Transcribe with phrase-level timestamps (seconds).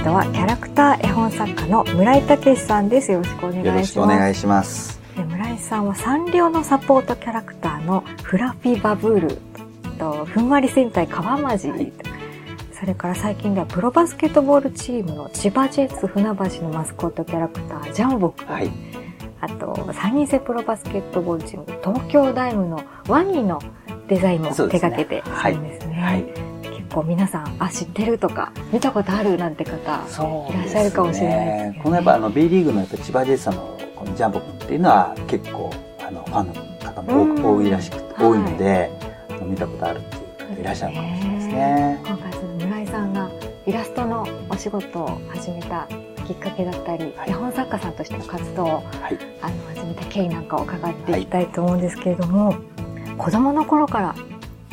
[0.00, 3.12] ストはキャラクター絵本作家の村井武さんです。
[3.12, 3.66] よろしくお願いします。
[3.66, 4.98] よろしくお願いします。
[5.14, 9.38] で村井さんはサンリオのサポートキャラクターのフラフィバブール
[9.98, 11.92] とふんわり戦隊カワマジ、
[12.72, 18.70] それから最近ではプロバスケットボールチームの千葉ジェッツ船橋のマスコットキャラクタージャンボくん、はい。
[19.42, 23.60] あと3人制プロバスケットボールチーム東京ダイムのワニの
[24.08, 26.49] デザインも手そうですね掛けてはいるんですね。
[26.90, 26.94] はい。
[26.94, 38.90] 結構皆さんあ知ってるとか見たことあるなんて方いらっしゃるかもしれないですけどねこのやっぱあの B リーグのやっぱ千葉ジェイさんのこのジャンボ君っていうのは結構あのファンの方も多いらしくて、多いので、
[39.28, 42.02] あの見たことあるっていう方いらっしゃるかもしれないですね。
[42.04, 43.30] 今回その村井さんが
[43.66, 45.86] イラストのお仕事を始めた
[46.26, 49.18] きっかけだったり、はい絵本作家さんとしての活動をはい。
[49.42, 52.56] あの始めた経緯なんかを伺っていきたいと思うんですけれども、
[53.18, 54.14] 子供の頃から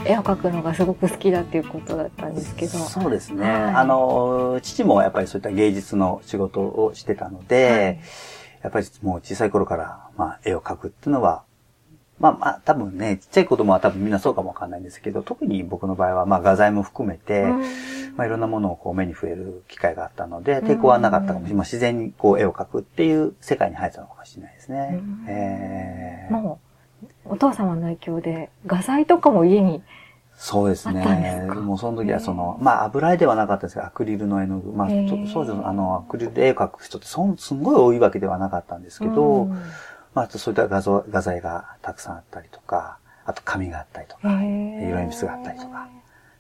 [0.08, 3.44] 絵を描くのがすごく好きだっていうことだったんですけど、そうですね。
[3.46, 3.64] はい。
[3.76, 8.00] あの、父もやっぱりそういった芸術の仕事をしてたので、
[8.64, 11.44] やっぱりもう小さい頃から、まあ、絵を描くっていうのは、
[12.20, 17.62] まあまあ、多分ね、ちっちゃい子供は多分みんなそうかもわかんないんですけど、特に僕の場合は、まあ、画材も含めて、うん。
[18.18, 21.54] まあ、いろんなものをこう目に触れる機会があったので、抵抗はなかったかもしれない。
[21.58, 25.00] まあ、自然にこう絵を描くっていう世界に入ったのかもしれないですね。
[25.00, 25.26] うん。
[25.28, 26.34] えー。
[26.34, 26.67] もう
[27.30, 29.84] お父様の影響で画材とかも家に
[30.40, 31.48] そうですね。
[31.50, 31.56] か？
[31.56, 34.72] もうその時はその、まあ油絵ではなかったですけど、アクリルの絵の具。
[34.72, 39.62] まあ、へーちょそうですあの、アクリルで絵を描く人ってそん、すんごい多いわけではなかったんですけど、うん
[40.14, 45.90] まあ、そういった画像、画材がたくさんあったりとか、あと紙があったりとか、色鉛筆があったりとか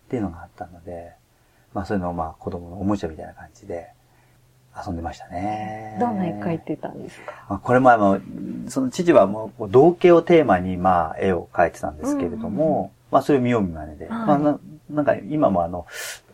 [0.05, 1.13] っていうのがあったので、
[1.73, 3.89] まあそういうのをまあ子供のおもちゃみたいな感じで
[4.85, 5.97] 遊んでましたね。
[5.99, 7.33] どんな絵描いてたんですか？
[7.49, 8.19] まあ、これもあの、
[8.67, 14.07] その父はもう、道家をテーマに、まあ、絵を描いてたんですけれども、まあ、それを見よう見まねで。
[14.07, 15.85] はいまあな、なんか、今もあの、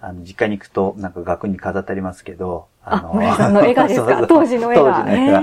[0.02, 4.26] あの、実家に行くと、なんか学に飾ってありますけど、あ、村井さんの絵がですか？
[4.30, 4.82] 当時の絵が。
[4.84, 5.42] 当時の絵が。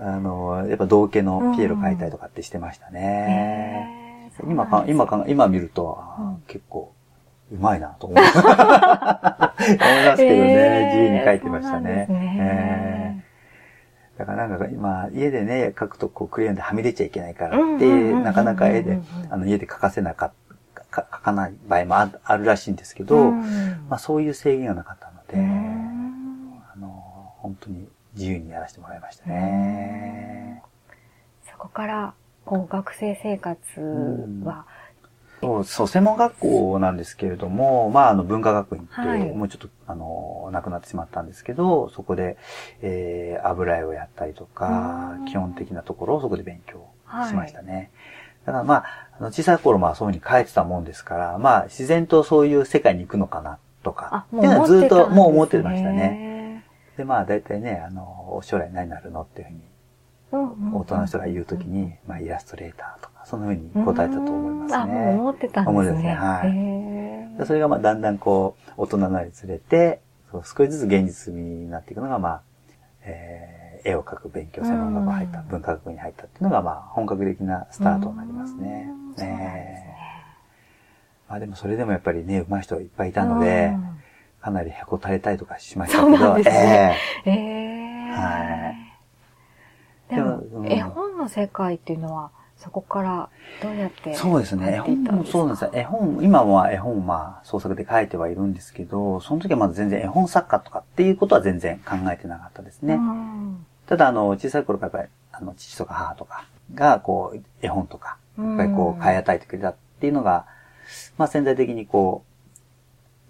[0.00, 4.30] あの、やっぱ道家のピエロ描いたりとかってしてましたーね。
[4.46, 6.92] 今か、今か、今見ると、うん結構、
[7.52, 8.18] うまいなと思う。
[8.18, 12.06] 思いますけどね、 自由に描いてましたね。
[12.08, 13.24] ね。
[14.18, 20.32] だからなんか今、家でね、描くとこうクレヨンではみ出ちゃいけないからってうんうんうんうんうんなかなか絵でうん、あの家で描かせなか
[20.90, 23.40] か描かない場合もああるらしいんですけど、うん。
[23.88, 30.62] まあそういう制限がなかったので、うんあの、本当に自由にやらせてもらいましたね。
[31.50, 33.58] そこから、こう、学生生活
[34.44, 34.66] は、
[35.40, 42.36] そう、そう、専門学校なんですけれども、まあ、あの、文化学院って、はいもうちょっと、あの、亡くなってしまったんですけど、そこで、
[42.82, 46.86] えー、油絵をやったりとかうん、基本的なところをそこで勉強
[47.28, 47.90] しましたね。
[48.44, 48.84] だからまあ、
[49.18, 55.96] あの小さい頃まあそういうふうに書いてたもんですから、まあ、自然とそういう世界に行くのかな、とかあ、、っていうのはずっともう思ってましたね。
[55.96, 56.64] ね。
[56.96, 59.60] で、まあ、大体ね、あの、将来何になるのっていうふうに、
[60.32, 64.84] 大人の人が言うときに、まあ、イラストレーターとか、そのふうに答えたと思いますうんあ。
[65.10, 65.80] 思ってたんですね。
[65.80, 66.14] 思ってますね。
[66.14, 67.46] はい。
[67.46, 72.42] それがまあだんだんこう、大人になりつれて、そう少しずつ現実味になっていくのがまあ、
[73.02, 78.88] えー絵を描く勉強、専門学校入った、うん文化学部に入ったっていうのがまあ、本格的なスタートになりますね。
[79.18, 79.94] え。
[81.26, 83.72] ーまあでもそれでもやっぱりね、上手い人がいっぱいいたので、
[84.42, 86.96] かなりへこたれたりとかしましたけど、そうなんですね。
[87.24, 88.16] えうんへー。
[88.16, 88.89] はい
[90.52, 93.28] う、ん絵本の世界っていうのは、そこから
[93.62, 94.74] どうやってえそうですね。
[94.74, 95.70] 絵本もそうなんですよ。
[95.72, 102.94] 絵本、今は絵本をまあ創作で書いてはいるんですけど、その時はまだ全然絵本作家とかっていうことは全然考えてなかったですね。
[102.94, 106.44] うんただ、あの、小さい頃からやっぱり、あの、父とか母とか
[106.74, 110.46] が、こう、絵本とか、やっぱりこう、買い与えてくれたっていうのが、
[111.18, 112.24] まあ潜在的にこ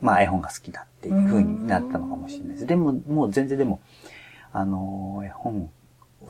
[0.03, 2.67] う、まあ絵本が好きだっていう風になったのかもしれないです。
[2.67, 3.81] でも、もう全然でも、
[4.53, 5.71] あの、絵本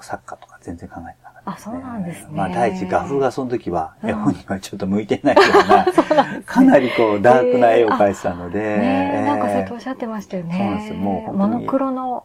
[0.00, 1.76] 作家とか全然考えてなかったです、ね。
[1.76, 10.56] あそうなんですねまあ第一、画風がその時はうん絵本にはちょっと向いてないような、 かなりこう、ダークな絵を描いてたので、ねえ、なんかさっきえーおっしゃってましたよね。
[10.56, 12.24] そうなんですよもう本当にモノクロの、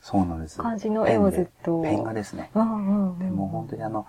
[0.00, 0.60] そうなんです。
[0.60, 2.50] 感じの絵をずっとペン画ですね。
[2.54, 3.18] うんうんうん。
[3.18, 4.06] でも本当にあの、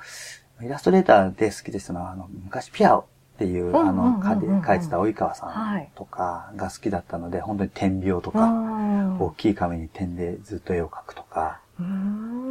[0.62, 3.03] イラストレーターで好きですのは、あの、昔ピアオっ
[3.39, 11.69] ていう、あの、絵で描いてた及川さはいんとかが好きだったので、本当に点描とうか、ん大きい紙に点でずっと絵を描くとか、うん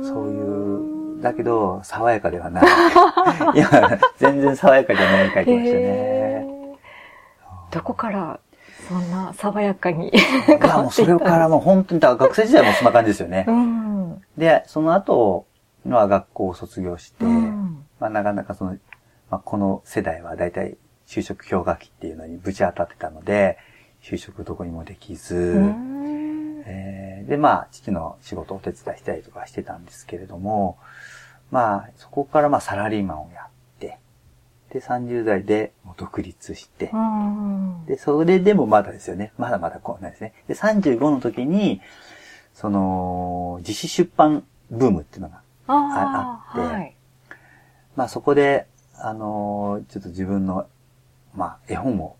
[0.02, 2.64] そういう、だけど、爽やかではない。
[3.54, 5.66] いや、全然爽やかじゃない絵描いてましたへね。
[5.74, 6.46] え
[7.70, 8.40] どこから
[8.88, 10.12] そんな爽やかにい
[10.60, 13.52] や、もうそれからもう本当に、学生時代もそんな感じですよねう。
[13.52, 14.22] ん。
[14.38, 15.46] で、その後
[15.86, 18.76] は学校を卒業して、うんまあなかなかその、
[19.30, 23.58] まあこの世代は大体就職氷河期っていうのにぶち当たってたので、
[24.02, 26.17] 就職どこにもできず、うん
[26.68, 30.78] えーで、まあ、父の仕事をお手伝いしたりとかしてたんですけれども、
[31.50, 33.48] まあ、そこからまあ、サラリーマンをやっ
[33.78, 33.98] て、
[34.70, 37.86] で、30代で独立してう、ん。
[37.86, 39.32] で、それでもまだですよね。
[39.38, 40.32] まだまだこうなんですね。
[40.48, 41.80] で、35の時に、
[42.54, 46.96] その、自費出版ブームっていうのが、あってはい。
[47.94, 50.66] まあそこで、あのーちょっと自分の、
[51.34, 52.16] まあ絵本を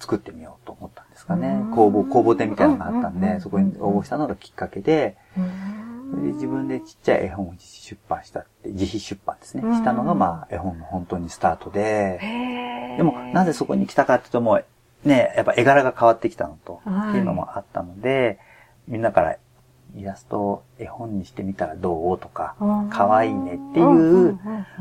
[0.00, 1.48] 作ってみようと思っですかね。
[1.48, 1.70] うん。
[1.70, 6.24] 公募、公募展みたいなのがあったんで、そこに応募したのがきっかけで、うん。
[6.24, 9.62] で自分でちっちゃい絵本を自費出版したって、自費出版ですね。
[9.64, 9.74] うん。
[9.74, 12.18] したのがまあ絵本の本当にスタートで、
[12.96, 17.10] でもなぜそこに来たかっていうともう、ね、やっぱ絵柄が変わってきたのと、はい。
[17.10, 18.38] っていうのもあったので、
[18.88, 19.36] みんなから
[19.96, 24.38] イラストを絵本にしてみたらどうとか、うん可愛いねっていう、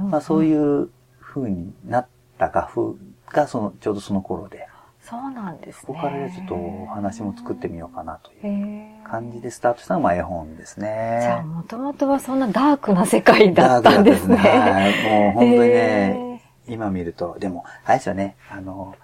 [0.09, 0.89] まあそういう
[1.19, 2.07] 風になっ
[2.37, 2.93] た画風
[3.27, 4.67] がその、ちょうどその頃で、
[5.01, 5.81] そうなんですね。
[5.81, 11.19] そこからちょっとお話も作ってみようかなという感じでスタートしたのがまあ絵本ですね。
[11.21, 14.35] じゃあ、もともとはそんなダークな世界だったんですね。
[14.37, 15.23] ダークですねはい。
[15.23, 18.95] もう本当にね、へ今見ると、でも、あれですよね、あの、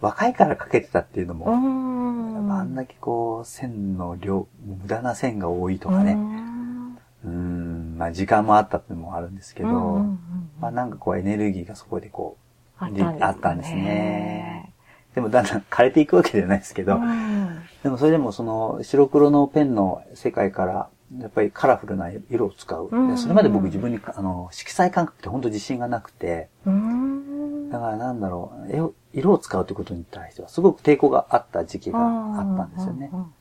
[0.00, 2.52] 若いから描けてたっていうのも、ん。
[2.52, 9.68] あんだけこう、線の量、無駄な線が多いとうかね、んうーん、まあ時間もあったっていうのもあるんですけど、
[10.60, 12.36] まあなんかこうエネルギーがそこでこ
[12.80, 12.90] う、あっ
[13.40, 14.72] たんですかね
[15.16, 17.62] でもだんだん枯れていくわけではないですけど、うん。
[17.82, 22.88] でもそれでもその白黒のペンの世界から、やっぱりカラフルな色を使う。
[22.92, 23.08] うん。
[23.08, 27.70] でそれまで僕自分にあの色彩感覚って本当自信がなくて、うん。
[27.70, 33.08] だからなんだろう、色を使うということに対してはすごく抵抗があった時期があったんですよね。
[33.10, 33.16] う。
[33.16, 33.18] ん。
[33.20, 33.32] うん。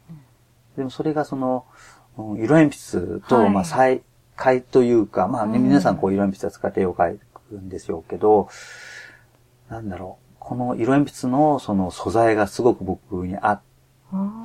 [0.77, 1.65] でもそれがその、
[2.17, 3.49] うん色鉛筆と、はい。
[3.49, 4.01] まあ再
[4.37, 5.65] 会というか、まあね、うん。
[5.65, 7.17] 皆さんこう色鉛筆を使って絵を描
[7.49, 8.47] くんでしょうけど、
[9.67, 13.61] なんだろう、この色鉛筆のその素材がすごく僕に合っ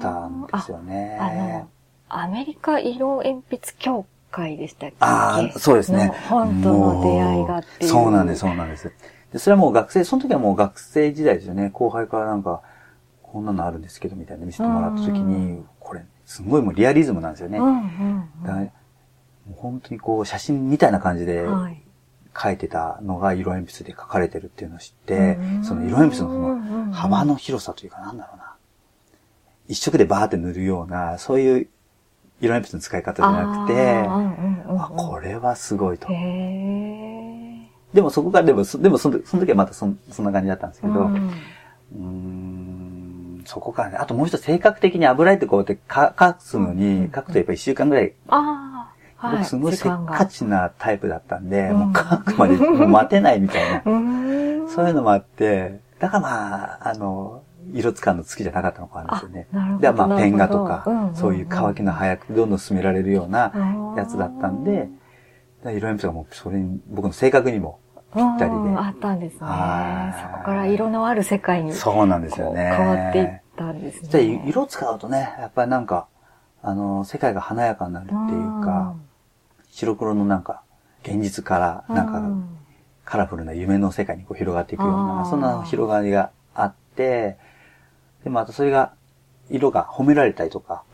[0.00, 1.18] たんですよね。
[1.20, 1.68] あの、
[2.08, 4.96] アメリカ色鉛筆協会でしたっけ？
[5.00, 6.12] ああ、そうですねの。
[6.14, 7.92] 本当の出会いがっていう。
[7.92, 8.90] もそうなんです、そうなんです。
[9.30, 11.68] で、それはもう学生、その時はもう学生時代ですよね。
[11.68, 12.62] 後輩からなんか、
[13.22, 17.58] こんなのあるんですけど、みたいな見せてもらった時うに、これ、すごいもうリアリズムなんですよね。
[17.58, 17.62] う
[19.54, 21.44] 本当にこう、写真みたいな感じで。
[22.40, 28.54] 描いてたのが色鉛筆で描かれてるっていうのを知ってうん、その色鉛筆のその幅の広さというか、なんだろうな。
[29.68, 31.68] 一色でバーって塗るような、そういう
[32.40, 36.08] 色鉛筆の使い方じゃなくて、あこれはすごいと。
[37.92, 41.06] でもそこから、でも、そでもそのその時はまたそんそんな感じだったんですけど、う
[41.94, 46.76] うんそこからね、あともう一つ性格的に油絵ってこうやってか書くのうん。
[46.76, 48.14] に、書くとやっぱり一週間ぐらい、
[49.20, 49.36] はい。
[49.38, 53.82] 僕すごいせっかちなタイプだったんで、うんもう書くまでもう待てないみたいな。
[54.68, 59.46] そういうのもあって、だからまあ、あの、色使うの好きじゃなかったのかないですよね。
[59.52, 63.52] あなるほどで、まあ、ペン画とか、うんうんうんそういう乾きの早くどんどん進められるような
[63.96, 64.88] やつだったんで、
[65.64, 67.80] 色鉛筆がもうそれに、僕の性格にも
[68.14, 68.56] ぴったりで。
[68.56, 69.38] うんあったんですね。
[69.42, 72.72] はいそこから色のある世界にそうなんですよね。
[72.76, 74.42] 変わっていったんですね。
[74.46, 76.06] 色使うとね、やっぱりなんか、
[76.62, 78.94] あの、世界が華やかになるっていうか、
[79.70, 80.62] 白黒のなんか、
[81.02, 82.60] 現実から、うん、なんか、う
[83.04, 87.38] カラフルな夢の世界にこう広がっていくようあな、ーそんな広がりがあって、
[88.22, 88.92] で、またそれが、
[89.50, 90.84] 色が褒められたりとか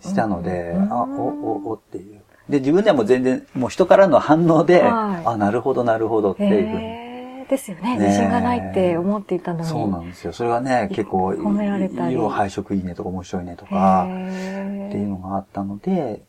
[0.00, 2.20] したので、うんあ、お、お、おっていう。
[2.48, 7.46] で、自分ではもう全然、もう人からの反応で、はいあ、なるほど、なるほどっていうふうに。
[7.48, 7.98] ですよね。
[7.98, 9.66] ね自信がないって思っていたのに。
[9.66, 10.32] そうなんですよ。
[10.32, 16.22] それがね、結構、褒められたり色配色いいねとか面白いねとか、っていうのがあったので、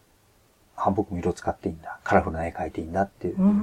[0.77, 1.99] あ、僕も色使っていいんだ。
[2.03, 3.53] カラフルな絵描いていいんだっていうふうにう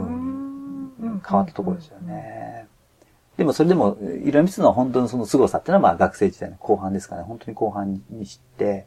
[1.07, 2.67] ん変わったところですよね。
[3.37, 7.23] でもそれでも、色鉛筆の本当のその凄さっていうのはまあ学生時代の後半ですかね。
[7.23, 8.87] 本当に後半に知って、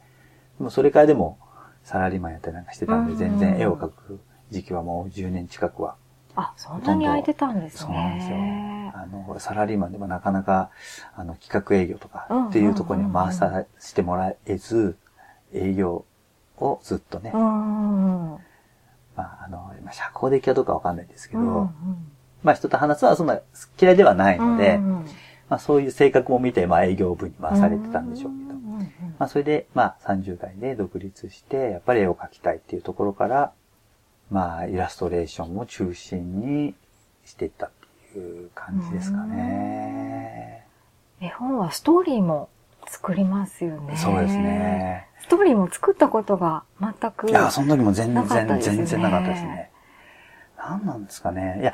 [0.57, 1.37] でもそれからでも
[1.83, 4.19] サラリーマンやったりなんかしてたんで、うん全然絵を描く
[4.51, 5.95] 時期はもう10年近くは。
[6.35, 7.79] あ、そんなに空いてたんですね。
[7.79, 8.37] そうなんですよ。
[8.93, 10.69] あの、サラリーマンでもなかなか、
[11.15, 14.97] あの、企画営業とかっていうところには回させてもらえず、
[15.53, 16.05] 営業
[16.59, 18.33] をずっとね、うん。
[18.33, 18.39] うん
[19.15, 21.69] まあ、あの、まあ社交的かどうかわかんないですけど、うん
[22.43, 23.39] まあ人と話すのはそんな
[23.81, 25.05] 嫌いではないので、うんうん。
[25.49, 33.51] まあそういう性格も見て、まあ営業部に回されてたんでしょうけど、んんんまあそれで、まあ30代で独立して、やっぱり絵を描きたいっていうところから、
[34.29, 36.75] まあイラストレーションを中心に
[37.25, 37.69] していったっ
[38.13, 40.67] ていう感じですかね。
[41.21, 42.49] 絵本はストーリーも
[42.87, 43.95] 作りますよね。
[43.97, 44.35] そうです。
[44.35, 45.07] ね。
[45.21, 47.29] ストーリーも作ったことが全く。
[47.29, 49.71] いや、その時も全然、全然なかったですね。
[50.57, 51.59] 何なんですかね。
[51.61, 51.73] いや、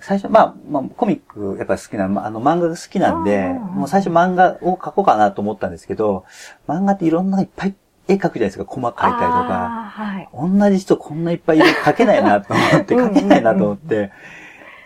[0.00, 6.24] 最初、まあ、まあ、コミックやっぱり好きな、まああの漫画が好きなんで、もう最初漫画を描こうかなと思ったんですけど、
[6.66, 7.74] 漫画っていろんなのいっぱい
[8.08, 9.90] 絵描くじゃないですか、細かいたりとか。
[9.90, 10.28] はい。
[10.32, 14.12] 同じ人こんないっぱい描けないなと思って、描けないなと思って、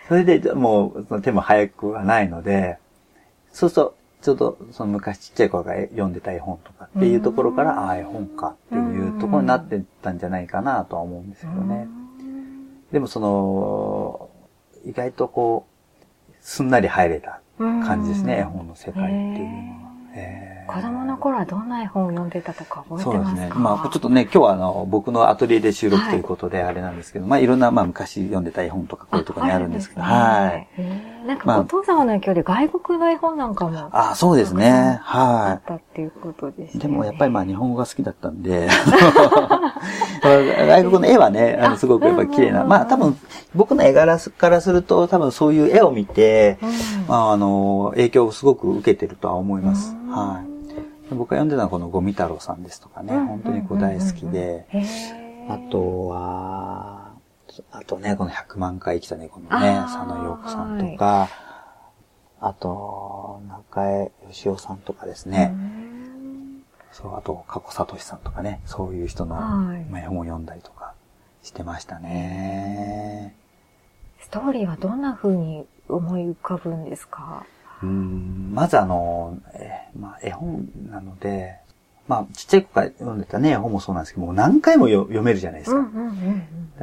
[0.07, 2.77] それでもうその手も早くはないので、
[3.51, 11.87] そうすると、ちょうどその昔ちっちゃい頃が読んでた絵本とかっていうところから、ああ、絵本かっていうところになってたんじゃないかなとは思うんですけどね。
[12.91, 14.29] でもその、
[14.85, 15.67] 意外とこ
[16.29, 19.89] う、すんなり入れた感じですね、絵本の世界っていうのは。
[20.67, 23.25] 子供の頃はどんな絵本を読んでたとか覚えてますか？
[23.25, 23.51] そうですね。
[23.55, 30.67] まあちょっとね、今日はあの、僕のアトリエで収録ということであれなんですけど、はい、まあいろんな、まあ昔読んでた絵本とかこういうところにあるんですけど、はい。
[31.29, 33.89] なんかお父様の影響で外国の絵本なんかも。
[33.91, 34.99] あ、そうですね。
[35.03, 35.51] はい。
[35.51, 36.81] あったっていうことですね。
[36.81, 38.67] でもやっぱりまあ日本語が好きだったんで、
[40.23, 42.63] 外国の絵はね、あのすごくやっぱり綺麗な。
[42.63, 43.15] まあ多分
[43.53, 46.57] 僕の絵柄からすると多分そういう絵を見て、
[47.07, 49.95] まああの、影響をすごく受けてるとは思います。
[50.09, 51.15] はい。
[51.15, 54.65] 僕が読んでたのはこのゴミ太郎さんですとかね、本当にこう大好きで、
[55.47, 56.98] あとは、
[57.71, 61.27] あとね、この100万回生きた猫のね、佐野洋子さんとか、
[62.41, 65.53] あと、中江義雄さんとかですね、
[66.91, 69.35] そう、あと、加古聡さんとかね、そういう人の、
[69.97, 70.93] 絵本を読んだりとか
[71.43, 73.35] してましたね。
[74.21, 77.45] ストーリーはどんな風に思い浮かぶんですか？
[77.81, 81.59] うんまずあの、えまあ、絵本なので、
[82.09, 85.87] まあ、ちっちゃい子から読んでたね、絵本もそうなんですけど、もう何回も読めるじゃないですか。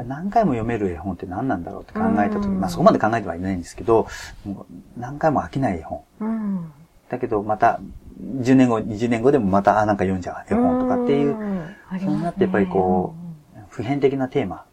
[0.07, 4.07] 何回も読める絵本って何なんだろうって考えたとき、まあそこまで考えてはいないんですけど、
[4.45, 6.05] もう何回も飽きない絵本。
[6.21, 6.73] うん、
[7.09, 7.81] だけど、また、
[8.21, 13.17] 10年後、20年後でもまた、あ、なんか読んじゃう絵本とかっていう、うそうなってやっぱりこ
[13.57, 14.65] う、普遍的なテーマ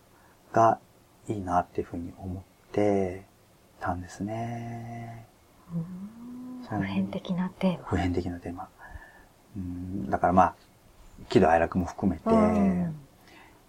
[0.52, 0.78] が
[1.28, 3.24] いいなっていうふうに思って
[3.80, 5.26] たんですね。
[6.70, 7.86] 普遍的なテーマ。
[7.86, 8.70] 普遍的なテーマ。
[9.58, 10.56] うんだからまあ、
[11.30, 12.24] 喜怒哀楽も含めて、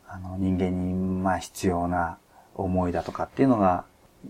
[0.08, 2.18] あの人間にまあ必要な
[2.54, 3.84] 思いだとかっていうのが、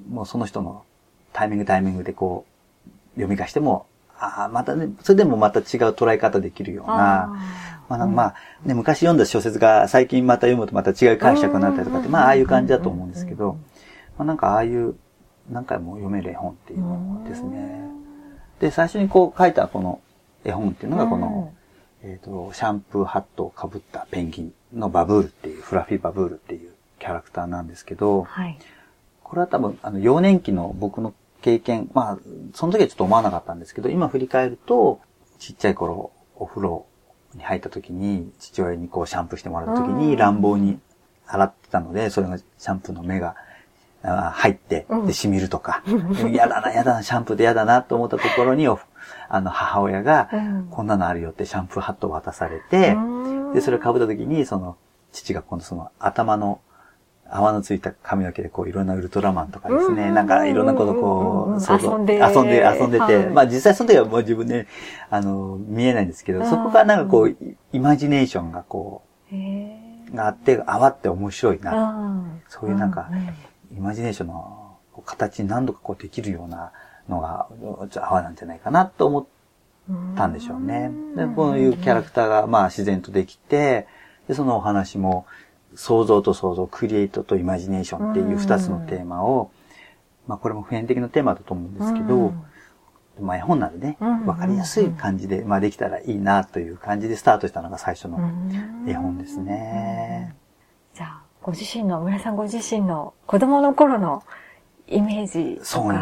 [0.09, 0.85] もうその人の
[1.33, 2.47] タイミングタイミングでこ
[2.87, 3.87] う、読み返しても、
[4.19, 6.95] ああ、またね、それでもまた違う捉え方できるような、
[7.89, 8.35] まあ、まあ、
[8.65, 13.59] ね、昔読んだ小説が最近また読むとまた違う解釈になったりとかって、まあ、ああいう感じだと思うんですけど、
[14.17, 14.95] まあ、なんかああいう
[15.51, 17.83] 何回も読める絵本っていうのですね。
[18.61, 20.01] で、最初にこう書いたこの
[20.45, 21.53] 絵本っていうのがこの、
[22.03, 28.59] えっ、ー、と、シャンプーハットをかぶったペンギンのバブールっていう、フラフィーバブールっていうキャラクターなんですけど、はい、
[29.23, 32.19] これは多分、あの、幼年期の僕の経験、まあ、
[32.53, 35.01] その時はちょっと思わなかったんですけど、今振り返ると、
[35.39, 36.87] ちっちゃい頃、お風呂
[37.35, 40.79] に入った時に、父親にこうシャンプーしてもらった時に乱暴に
[41.27, 43.35] 洗ってたので、それがシャンプーの目が
[44.03, 45.83] 入って、で、染みるとか、
[46.31, 48.69] 嫌、だな、嫌だな、シャンプーで嫌だなと思ったところに、
[49.28, 50.28] あの、母親が、
[50.71, 52.97] こんなのあるよってシャンプーハットを渡されて、
[53.54, 54.76] で、それを被った時に、その、
[55.12, 56.61] 父が今度その頭の
[57.31, 64.66] 泡のついた髪の毛でこういろんなウルトラマンとかですね、なんかいろんなことこう、遊んで、遊んで、遊んでて、まあ実際その時はもう自分で、
[65.11, 67.37] あの、見えないんですけど、そこがなんかこう、
[67.73, 69.02] イマジネーションがこ
[69.33, 71.73] う、があって、泡って面白いな。
[72.49, 73.09] そういうなんか、
[73.76, 76.73] イマジネーションの形に何度かこうできるような
[77.09, 77.49] のが、
[77.97, 79.25] 泡なんじゃないかなと思っ
[80.17, 80.91] たんでしょうね。
[81.17, 83.87] で、こういうキャラクターがまあ自然とできて、
[84.29, 85.27] で、そのお話も、
[85.75, 89.51] 想像と想像、クリエイトとイマジネーションっていう二つのテーマを、
[90.27, 92.33] まあこれも普遍的なテーマだと思うんですけど、
[93.21, 98.19] まあ絵本なんでね、わかりやすい感じで、まあできたらいいなという感じでスタートしたのが最初の
[98.87, 100.35] 絵本ですね。
[100.95, 104.23] じゃあ、ご自身の、村さんご自身の子供の頃の
[104.88, 105.93] イメージとか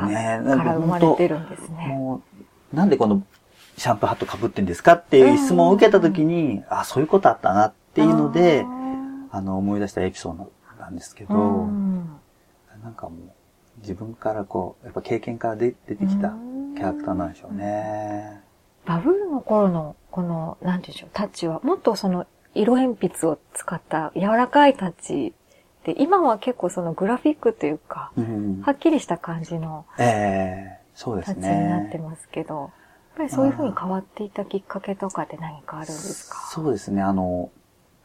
[0.57, 2.21] から生まれてるんですね。
[2.73, 3.23] なんでこの
[3.77, 8.65] シャンプーハット被ってんですかっていう質問を受けたときに、あ、そういうことあったなっていうので、
[9.31, 11.35] あの、思い出したエピソードなんですけど、
[12.83, 16.35] なんかもう、自分からこう、やっぱ経験から出てきた
[16.77, 18.43] キャラクターなんでしょうね。
[18.85, 25.33] バブルの頃の、この、なんていうんでしょう、タッチは、もっとその、色鉛筆を使った柔らかいタッチ
[25.85, 31.49] で、今は結構そのグラフィックというか、うん、はっきりした感じの、ええそうですね。
[31.49, 32.71] になってますけど、やっ
[33.17, 36.37] ぱりそういうふうに変わっていたきっかけとかって何かあるんですか？
[36.53, 37.51] そうですね、あの、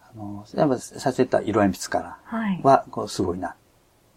[0.02, 3.56] あの、やっぱ最初言った色鉛筆からは、こうすごいな、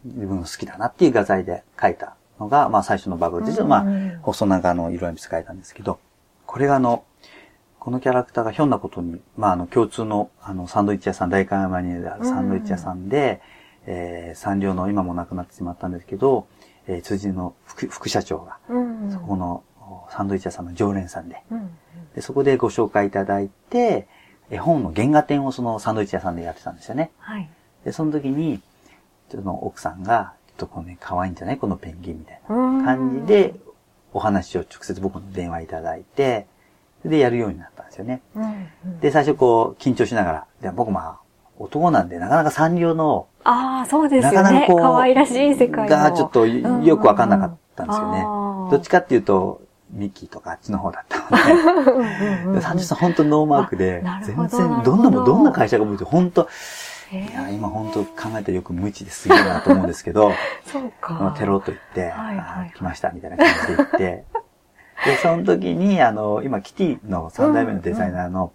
[0.04, 3.84] 自分の好きだなっていう画材で描いたのが、まあ最初のバブルで、うん、まあ、
[4.22, 5.98] 細長の色鉛筆描いたんですけど、
[6.46, 7.04] これがあの、
[7.80, 13.40] このキャラクターがひょんなことに、まあ、あの、共通の、あの、サンドイッチ屋さん、大観山にあるサンドイッチ屋さんで、
[13.86, 16.46] うん、えー、産業の今も亡くなってしまったんですけど、
[16.86, 19.64] えー、辻の副副社長が、うん、そこの
[20.10, 21.70] サンドイッチ屋さんの常連さんで、うん、
[22.14, 24.06] で、そこでご紹介いただいて、
[24.50, 27.10] 絵本の原画展をそのサンドイッチ屋さんでやってたんですよね。
[27.18, 27.48] はい。
[27.84, 28.60] で、その時に、
[29.30, 31.56] ちょっと奥さんが、ちょっとこのね、可愛いんじゃない？
[31.56, 33.54] このペンギンみたいな感感じで、
[34.12, 36.46] お話を直接僕の電話いただいて、
[37.04, 38.22] で、やるようになったんですよね。
[38.34, 41.18] うんうん、で、最初こう、緊張しながら、で僕まあ、
[41.58, 44.36] 男なんで、なかなかサンリオの、ああ、そうですよね。
[44.36, 45.96] なかなかこう可愛らしい世界の。
[45.96, 48.20] がちょっとよくわかんなかったんですよね。
[48.20, 55.38] うんうんどっちかっていうと、ミッキーとかあっちの方だったので、うんうんうんサンジさん本当ノーマークで全然、どんなもん、ど。
[55.38, 56.48] んな会社が向いて、本当
[57.10, 60.32] へいや、ー今本当考えたらよく無知ですげえなと思うんですけど、
[60.64, 61.34] そうか。
[61.36, 64.24] テロッと言って、はい来ましたみたいな感じで言って、
[65.04, 68.52] で、その時に、あの、今、キティの3代目のデザイナーの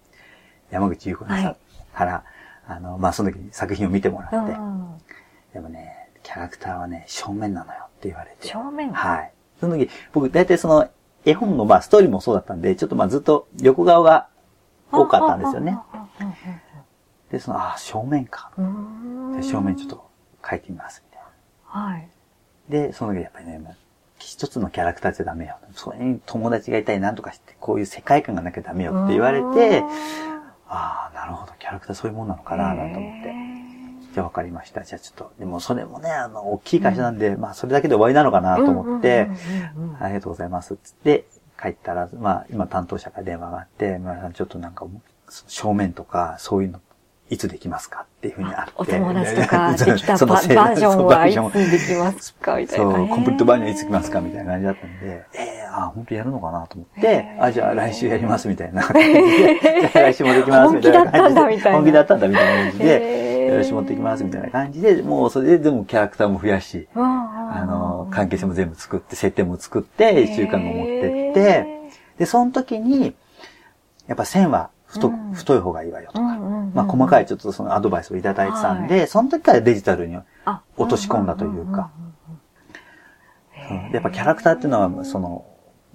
[0.70, 1.56] 山口優子さんはい
[1.96, 2.24] から、
[2.68, 5.00] あの、まあ、その時に作品を見てもらって、うん
[5.54, 8.46] でもね、キャラクターはね、正面なのよって言われて。
[8.46, 9.32] 正面はい。
[9.58, 10.90] その時、僕、大体その、
[11.24, 14.28] 絵本の、まあ、ストーリーもそうだったんで、ちょっとまあ、ずっと横顔が
[14.92, 15.78] 多かったんですよね。
[17.30, 18.52] で、その、ああ、正面か。
[19.40, 20.10] 正面ちょっと
[20.42, 21.90] 描いてみます、みたいな。
[21.90, 22.08] はい。
[22.68, 23.74] で、その時やっぱりね、まあ
[24.18, 25.56] 一つのキャラクターじゃダメよ。
[25.72, 29.82] それに友達がいたりなんとかして、こういう世界観がなきゃダメよって言われて、
[30.68, 33.34] ああ、なるほど、キャラクターそういうもんなのかな、なんて思って。
[34.14, 34.82] じゃあわかりました。
[34.82, 39.28] じゃあちょっと、でもそれもね、あの、大きい会社なんで、まあそれだけで終わりなのかなと思って、
[39.76, 40.76] うんうんうんうんありがとうございます。
[40.82, 41.26] つって、
[41.60, 44.86] 帰ったら、まあ今担当者から電話があって、村井さんちょっとなんか、
[45.28, 46.80] 正面とか、そういうの、
[47.28, 48.72] いつできますかっていうふうにあって。
[48.76, 52.84] お友達とか できたバージョンはいつできますかみたいな。
[52.94, 57.44] そう、コンプリートバージョンいつ来ますかかみたいな感じだったんで、ええあ、本当やるのかなと思っへて、ー。
[57.44, 58.82] あ、じゃあ来週やりますみたいな。
[58.82, 61.40] 感じで、じゃあ来週もできますみたいな感じで。
[61.40, 61.78] 本気だったんだみたいな。
[61.78, 63.58] 本気だったんだみたいな感じへで、ー。
[63.58, 71.66] 来週持ってきますみたいな感じで、もうそれででもキャラクターも増やし、ああの、関係者も全部作って、設定も作って、一週間後持ってって、
[72.18, 73.14] で、その時に、
[74.06, 75.32] やっぱ線は太,、うん。
[75.32, 76.20] 太い方がいいわよとか、
[76.74, 80.16] まあ細かいちょっとそのアドバイスをいただいてたんで、その時からデジタルに
[80.76, 82.06] 落とし込んだというか、うん
[83.92, 85.44] やっぱキャラクターっていうのは、その、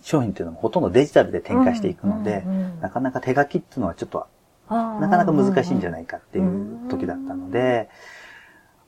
[0.04, 2.44] 商品っていうのもほとんどデジタルで展開していくので、
[2.82, 4.28] なかなか手書きっていうのはちょっと、
[4.70, 7.90] ななかなか難しいんじゃないかっていう時だったので、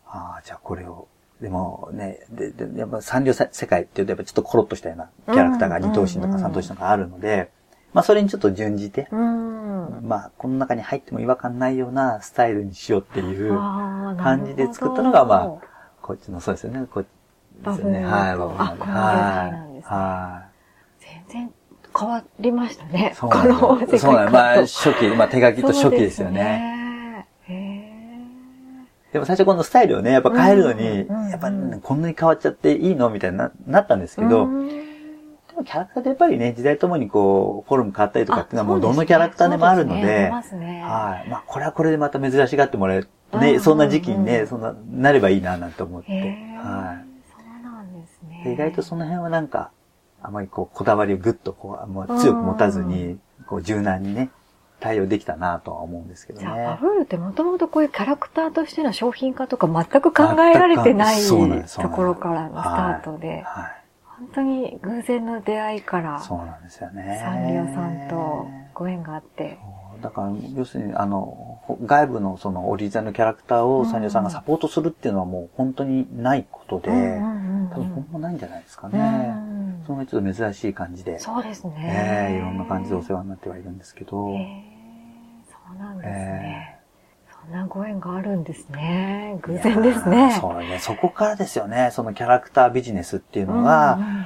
[0.07, 1.07] ああ、じゃあこれを、
[1.39, 7.51] でもね、で、で、やっぱ産業世界っていうとやっぱちょっとコロッとしたようなキャラクターが二頭身とか三頭身とかあるので、
[7.93, 9.52] まあそれにちょっと準じて、うん。
[10.01, 15.67] まあこの中に入っても違和感ないようなスタイルにしようっていう感じで作ったのが、まあ、
[16.01, 17.07] こっちのそうですよね、こっち
[17.65, 18.05] ですよね。
[18.05, 20.45] はい、バブルなんであこのデザイなんですねは
[20.99, 21.53] 全然
[21.97, 23.15] 変わりましたねい。。
[23.15, 23.99] そうこのなんです。
[23.99, 24.33] そうなんです。
[24.33, 26.73] まあ、初期、まあ手書きと初期ですよね。
[29.11, 34.92] でも最初このスタイルをね、やっぱ変えるのに、やっぱねこんなに変わっちゃっていいのみたいにななったんですーけど、うん
[35.53, 41.29] でもキャラクターってやっぱりね、時代ともにこう、フォルム変わったりとかっていうのはもうどのキャラクターでもあるのでで、りますねはい。
[41.29, 43.09] まあこれはこれでまた珍しがってもらえる。
[43.39, 46.11] ね、そんな時期にね、そんな、なればいいななんて思って。
[46.57, 49.71] はそうなんですね意外とその辺はなんか、
[50.21, 54.29] あまりこう、こだわりをぐっとこう、もう強く持たずに、こう、柔軟にね、
[54.79, 56.77] 対応できたなとは思うんですけどじゃあ、ねバ。
[56.81, 63.82] ブルってもともとこういうキャラクターとしての商品化とか全く考えられてないところからのスタートで、はい。
[64.23, 67.19] 本当に偶然の出会いから、そうなんですよね。
[67.21, 69.59] サンリオさんとご縁があって、
[70.01, 78.99] だから、要するに、あの、外部のそのオリジナルのキャラクターをサンリオさんがサポートするっていうのはもう本当にないことで、多分今後ないんじゃないですかうね。
[78.99, 82.29] んそのちょっと珍しい感じで、そうですね。
[82.29, 84.63] ええいろんな感じでお世話になってはいるんですけど、へえ
[85.49, 86.72] そうなんですね。
[87.45, 89.37] そんなご縁があるんですね。
[89.41, 90.37] 偶然ですね。
[90.39, 90.79] そうね。
[90.79, 91.89] そこからですよね。
[91.91, 94.25] そのキャラクタービジネスっていうのが、うんうん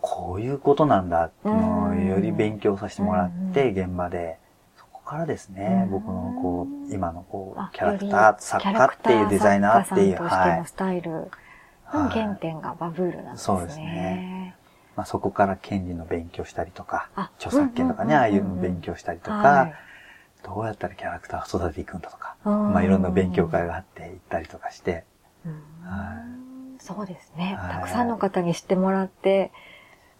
[0.00, 4.38] こういうことなんだっていうのをより勉強させてもらって、う現場で。
[4.76, 10.58] そこからですね、うん僕のこう、今のこあう、キャラクター作家っていうデザイナーっていう、はい。
[10.58, 13.56] のスタイルの原点がバブールなんですね。
[13.56, 14.54] そうですね
[14.94, 19.74] まあ、そこから権利の勉強したりとかあ、著作権とかね、うんうんうんうんああいうの勉強したりとはかい、
[20.54, 25.04] どうやったらキャラクターを育てていくんだとか、うんまあ、いろんな勉強会があって行ったりとかして、
[26.78, 27.56] そうですね。
[27.58, 27.74] はい。
[27.74, 29.52] たくさんの方に知ってもらって、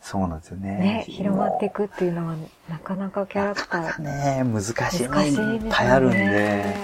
[0.01, 0.79] そうなんですよね。
[0.79, 2.37] ね、広まっていくっていうのは、
[2.69, 4.03] なかなかキャラクター。
[4.03, 5.09] ね難しい。
[5.09, 5.69] 難しいですのいね。
[5.69, 6.75] っぱいあるんで、